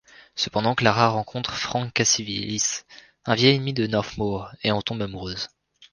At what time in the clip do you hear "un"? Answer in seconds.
3.25-3.35